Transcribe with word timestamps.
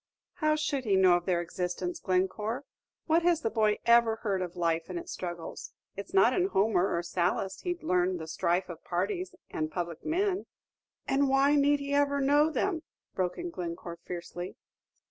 "How 0.37 0.55
should 0.55 0.83
he 0.83 0.95
know 0.95 1.13
of 1.15 1.27
their 1.27 1.41
existence, 1.41 1.99
Glencore? 1.99 2.65
What 3.05 3.21
has 3.21 3.41
the 3.41 3.51
boy 3.51 3.77
ever 3.85 4.15
heard 4.15 4.41
of 4.41 4.55
life 4.55 4.89
and 4.89 4.97
its 4.97 5.11
struggles? 5.11 5.73
It's 5.95 6.11
not 6.11 6.33
in 6.33 6.47
Homer 6.47 6.91
or 6.95 7.03
Sallust 7.03 7.61
he 7.61 7.75
'd 7.75 7.83
learn 7.83 8.17
the 8.17 8.25
strife 8.25 8.67
of 8.67 8.83
parties 8.83 9.35
and 9.51 9.69
public 9.69 10.03
men." 10.03 10.47
"And 11.07 11.29
why 11.29 11.55
need 11.55 11.81
he 11.81 11.93
ever 11.93 12.19
know 12.19 12.49
them?" 12.49 12.81
broke 13.13 13.37
in 13.37 13.51
Glencore, 13.51 13.99
fiercely. 14.03 14.55